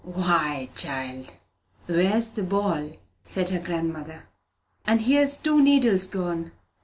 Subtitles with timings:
[0.03, 1.31] "Why, child,
[1.85, 4.23] where's the ball?" said her grandmother.
[4.83, 6.53] "And here's two needles gone!"